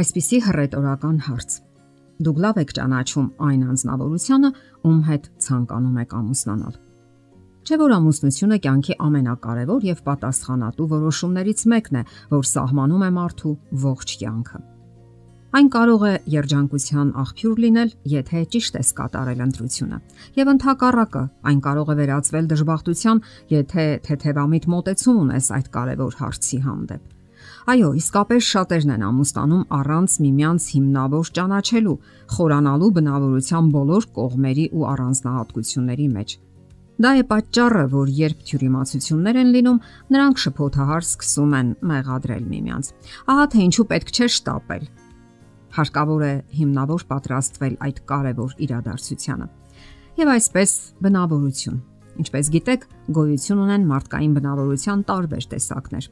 [0.00, 1.54] Այսպիսի հռետորական հարց.
[2.24, 4.50] Դուք լավ եք ճանաչում այն անznավորությունը,
[4.88, 6.78] ում հետ ցանկանում եք ամուսնանալ։
[7.60, 12.02] Չէ՞ որ ամուսնությունը կյանքի ամենակարևոր եւ պատասխանատու որոշումներից մեկն է,
[12.32, 14.62] որ սահմանում է մարդու ողջ կյանքը։
[15.60, 20.02] Այն կարող է երջանկության աղբյուր լինել, եթե ճիշտ ես կատարել ընտրությունը։
[20.40, 23.24] Եվ ընդհակառակը, այն կարող է վերածվել դժբախտության,
[23.60, 27.19] եթե թեթևամիտ մոտեցում ունես այդ կարևոր հարցի հանդեպ։
[27.68, 31.96] Այո, իսկապես շատերն են ամուսնանում առանց միմյանց հիմնավոր ճանաչելու,
[32.32, 36.32] խորանալու բնավորության բոլոր կողմերի ու առանձնահատկությունների մեջ։
[37.00, 39.78] Դա է պատճառը, որ երբ թյուրիմացություններ են լինում,
[40.16, 42.90] նրանք շփոթահար սկսում են մեղադրել միմյանց։
[43.32, 44.84] Ահա թե ինչու պետք չէ շտապել։
[45.80, 49.46] Հարկավոր է հիմնավոր պատրաստվել այդ կարևոր իրադարձությանը։
[50.20, 50.70] Եվ այսպես
[51.00, 51.78] բնավորություն։
[52.20, 56.10] Ինչպես գիտեք, գոյություն ունեն մարդկային բնավորության տարբեր տեսակներ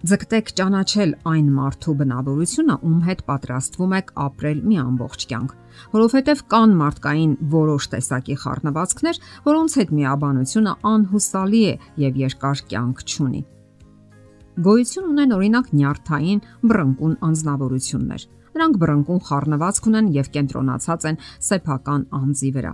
[0.00, 5.50] ձգտեք ճանաչել այն մարդու բնավորությունը, ում հետ պատրաստվում եք ապրել մի ամբողջ կյանք,
[5.92, 13.42] որովհետև կան մարդկային որոշ տեսակի խառնվածքներ, որոնց հետ միաբանությունը անհուսալի է եւ երկար կյանք չունի։
[14.64, 22.54] Գոյություն ունեն օրինակ նյարդային բռնկուն անznավորություններ։ Նրանք բռնկուն խառնվածք ունեն եւ կենտրոնացած են սեփական անձի
[22.56, 22.72] վրա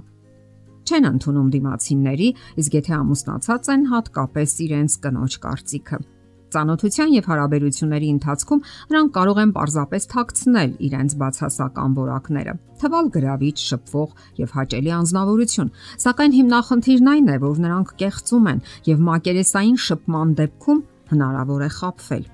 [0.87, 2.29] չեն ընդունում դիմացինների,
[2.63, 5.99] իսկ եթե ամուսնացած են, հատկապես իրենց կնոջ կարծիքը
[6.57, 8.63] ծանոթության եւ հարաբերությունների ընթացքում
[8.93, 15.73] նրանք կարող են պարզապես թաքցնել իրենց բացասական որակները, թվալ գրավիչ, շփվող եւ հաճելի անznավորություն,
[16.07, 20.81] սակայն հիմնախնդիրն այն է, որ նրանք կեղծում են եւ մակերեսային շփման դեպքում
[21.13, 22.25] հնարավոր է խապվել։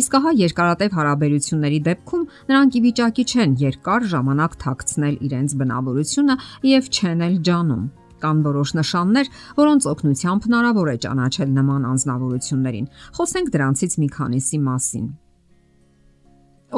[0.00, 6.36] Իսկ ահա երկարատև հարաբերությունների դեպքում նրանք ի վիճակի չեն երկար ժամանակ թաքցնել իրենց բնավորությունը
[6.70, 7.88] եւ չեն էլ ջանում
[8.22, 12.86] Կան որոշ նշաններ, որոնց օգնությամբ հնարավոր է ճանաչել նման անznավորություններին։
[13.18, 15.06] Խոսենք դրանցից մի քանիսի մասին։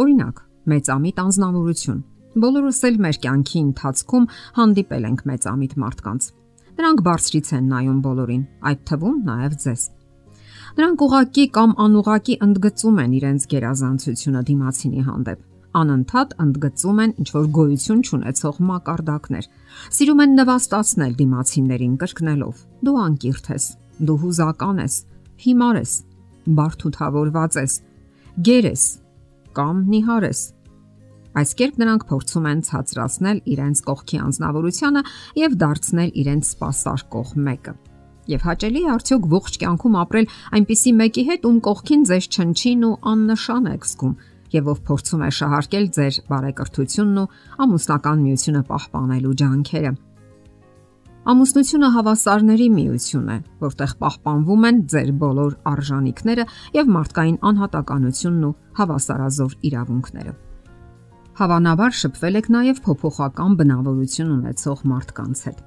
[0.02, 0.36] Օրինակ,
[0.72, 2.00] մեծամիտ անznավորություն։
[2.42, 6.28] Բոլորս էլ մեր կյանքի ընթացքում հանդիպել ենք մեծամիտ մարդկանց։
[6.72, 9.82] Նրանք բարձրից են նայում բոլորին, այդ թվում նաև ձեզ։
[10.72, 17.46] Նրանք ուղակի կամ անուղակի ընդգծում են իրենց գերազանցությունը դիմացինի հանդեպ անընդհատ ընդգծում են ինչ որ
[17.56, 19.46] գոյություն չունեցող մակարդակներ։
[19.96, 22.56] Սիրում են նվաստացնել դիմացիներին կրկնելով.
[22.82, 23.64] դու անկիրթ ես,
[24.02, 24.94] դու հուզական ես,
[25.42, 25.92] հիմար ես,
[26.58, 27.72] բարթութավորված ես,
[28.42, 28.84] գեր ես
[29.56, 30.40] կամ նիհար ես։
[31.32, 35.02] Այս կերպ նրանք փորձում են ցածրացնել իրենց կողքի անznավորությունը
[35.40, 37.74] եւ դարձնել իրենց սпасար կող մեկը։
[38.32, 40.26] Եվ հաճելի է արդյոք ողջ կյանքում ապրել
[40.58, 44.12] այնպիսի մեկի հետ, ում կողքին ձեզ չնչին ու աննշան եք զգում,
[44.52, 47.30] եւ ով փորձում է շահարկել ձեր բարեկրթությունն ու
[47.66, 49.92] ամուսնական միությունը պահպանելու ջանքերը։
[51.22, 59.54] Ամուսնությունը հավասարների միություն է, որտեղ պահպանվում են ձեր բոլոր արժանինքները եւ մարդկային անհատականությունն ու հավասարազոր
[59.70, 60.32] իրավունքները։
[61.32, 65.62] Հավանաբար շփվել եք նաև փոփոխական բնավորություն ունեցող մարդկանց հետ։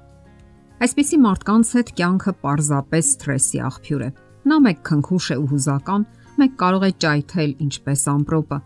[0.86, 4.10] Այսպիսի մարդկանց հետ կյանքը պարզապես սթրեսի աղբյուր է։
[4.46, 6.02] Նա մեկ քնքուշ է ու հուզական,
[6.36, 8.58] մեկ կարող է ճայթել ինչպես ամպրոպը,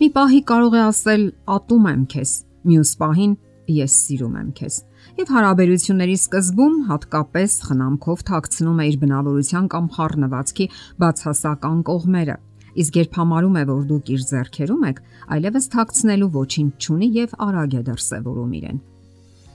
[0.00, 1.24] Մի պահի կարող է ասել՝
[1.56, 2.32] ատում եմ քեզ,
[2.68, 3.34] մյուս պահին
[3.72, 4.78] ես սիրում եմ քեզ։
[5.18, 10.66] Եվ հարաբերությունների սկզբում հատկապես խնամքով թաքցնում է իր բնավորության կամ խառնվածքի
[11.02, 12.38] բացասական կողմերը։
[12.82, 15.02] Իսկ երբ համարում է, որ դուք իր зерքերում եք,
[15.36, 18.80] այլևս թաքցնելու ոչինչ չունի եւ արագ է դրսեւորում իրեն։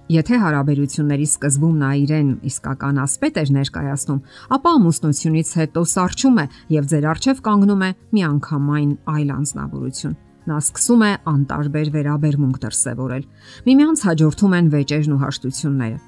[0.08, 4.20] Եթե հարաբերությունների սկզբում նա իրեն իսկական ասպետ էր ներկայացնում,
[4.56, 10.14] ապա ամուսնությունից հետո սարճում է եւ ձեր արջև կանգնում է միանգամայն այլ անznավորություն։
[10.48, 13.26] Նա սկսում է անտարբեր վերաբերմունք դրսևորել։
[13.68, 16.00] Միմյանց հաջորդում են վեճերն ու հաշտությունները։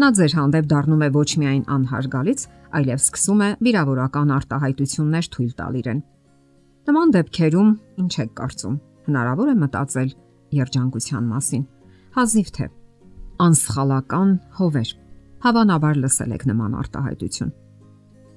[0.00, 2.44] Նա ձեր հանդեպ դառնում է ոչ միայն անհարգալից,
[2.76, 6.04] այլև սկսում է վիրավորական արտահայտություններ թույլ տալ իրեն։
[6.90, 7.72] Նման դեպքերում
[8.04, 8.76] ինչ եք կարծում։
[9.08, 10.12] Հնարավոր է մտածել
[10.60, 11.64] երջանկության մասին։
[12.20, 12.68] Հազիվ թե
[13.44, 14.90] անսխալական հովեր։
[15.44, 17.52] Հավանաբար լսել եք նման արտահայտություն։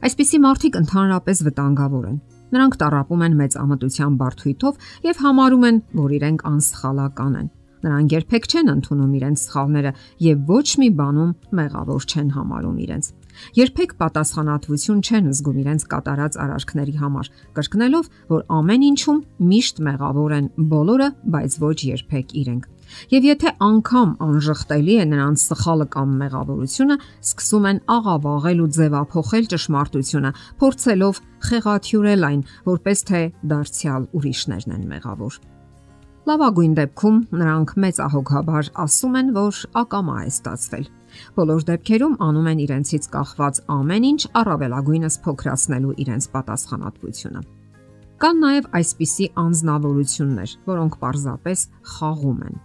[0.03, 2.17] Այսպիսի մարդիկ ընդհանրապես վտանգավոր են։
[2.53, 7.47] Նրանք տարապում են մեծ ամտության բարթույթով եւ համարում են, որ իրենք անսխալական են։
[7.83, 9.91] Նրանք երբեք չեն ընդունում իրենց սխալները
[10.23, 13.09] եւ ոչ մի բանում մեղավոր չեն համարում իրենց։
[13.57, 19.19] Երբեք պատասխանատվություն չեն զգում իրենց կատարած արարքների համար, կրկնելով, որ ամեն ինչում
[19.53, 22.69] միշտ մեղավոր են բոլորը, բայց ոչ երբեք իրենք։
[23.13, 26.97] Եվ եթե անգամ անժխտելի է նրանց սխալը կամ մեղավորությունը,
[27.29, 33.25] սկսում են աղավաղել ու ձևափոխել ճշմարտությունը, փորձելով խեղաթյուրել այն, որպես թե
[33.55, 35.52] դարձյալ ուրիշներն են մեղավոր։
[36.23, 40.85] Լավագույն դեպքում նրանք մեծ ահոգաբար ասում են, որ ակամա է ստացվել։
[41.35, 47.41] Բոլոր դեպքերում անում են իրենցից կախված ամեն ինչ առավելագույնս փոքրացնելու իրենց պատասխանատվությունը։
[48.23, 52.55] Կան նաև այսպիսի անznավորություններ, որոնք պարզապես խաղում են։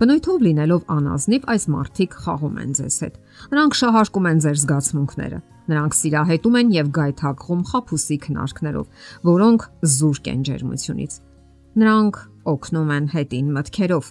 [0.00, 3.18] Բնույթով լինելով անազնիվ այս մարդիկ խաղում են ձեզ հետ։
[3.56, 5.40] Նրանք շահարկում են ձեր զգացմունքները։
[5.70, 8.86] Նրանք սիրահետում են եւ գայթակղում խափուսի քնարկներով,
[9.32, 9.66] որոնք
[9.96, 11.20] զուրկ են ջերմությունից։
[11.78, 12.16] Նրանք
[12.50, 14.06] օգնում են հետին մտքերով,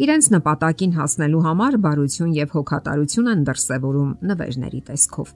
[0.00, 5.32] Իրենց նպատակին հասնելու համար բարություն եւ հոգատարություն են դրսեւորում նվերների տեսքով։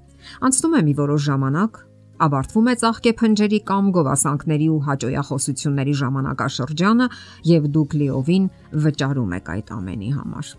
[0.48, 1.80] Անցնում է մի որոշ ժամանակ,
[2.24, 7.08] ավարտվում է ծաղկե փնջերի կամ գովասանքների ու հաջողախոսությունների ժամանակաշրջանը
[7.50, 8.48] եւ դուք լիովին
[8.88, 10.54] վճարում եք այդ ամենի համար։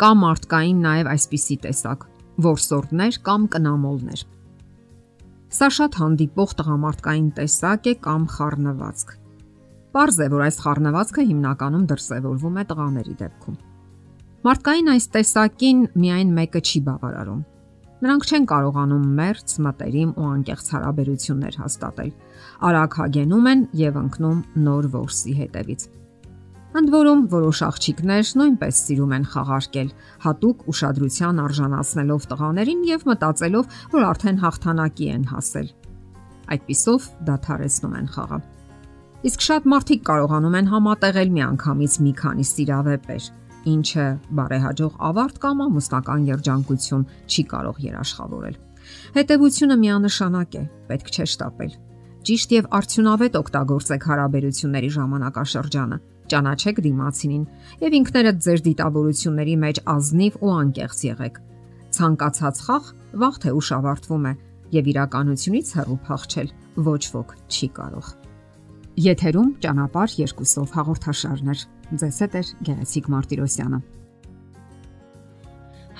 [0.00, 2.06] Կա մարդկային նաեւ այսպիսի տեսակ՝
[2.50, 4.26] որսորդներ կամ կնամոլներ։
[5.50, 9.19] Սա շատ հանդիպող տղամարդկային տեսակ է կամ խառնվածք
[9.90, 13.54] Պարզ է, որ այս խառնվածքը հիմնականում դրսևորվում է տղաների դեպքում։
[14.46, 17.40] Մարդկային այս տեսակին միայն մեկը չի բավարարում։
[18.00, 22.12] Նրանք չեն կարողանում մերց, մտերիմ ու անկեղծ հարաբերություններ հաստատել։
[22.70, 24.38] Արագ հագենում են եւ ընկնում
[24.70, 25.84] նոր ворսի հետևից։
[26.80, 29.88] Ընդ որում որոշ աղջիկներ նույնպես սիրում են խաղարկել,
[30.22, 35.68] հատուկ ուշադրության արժանացնելով տղաներին եւ մտածելով, որ արդեն հաղթանակի են հասել։
[36.54, 38.40] Այդ պիսով դադարեցնում են խաղը։
[39.20, 43.24] Իսկ շատ մարդիկ կարողանում են համատեղել միանգամից մի քանի սիրավեպեր,
[43.68, 44.04] ինչը
[44.38, 48.56] բարեհաջող ավարտ կամ ամուսնական երջանկություն չի կարող երաշխավորել։
[49.16, 51.74] Հետևությունը միանշանակ է, պետք չէ շտապել։
[52.30, 55.98] Ճիշտ եւ արդյունավետ օգտագործեք հարաբերությունների ժամանակաշրջանը,
[56.32, 57.44] ճանաչեք դիմացինին
[57.84, 61.42] եւ ինքներդ ձեր դիտավորությունների մեջ ազնիվ ու անկեղծ եղեք։
[62.00, 62.90] Ցանկացած խաղ
[63.20, 64.34] վաղ թե ուշ ավարտվում է
[64.80, 66.52] եւ իրականությունից հեռու փախչել
[66.88, 68.19] ոչ ոք չի կարող։
[68.98, 71.60] Եթերում ճանապարհ երկուսով հաղորդաշարներ։
[72.00, 73.78] Ձեզ հետ է Գեղեցիկ Մարտիրոսյանը։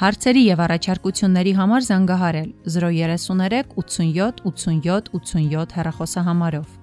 [0.01, 6.80] Հարցերի եւ առաջարկությունների համար զանգահարել 033 87 87 87 հեռախոսահամարով։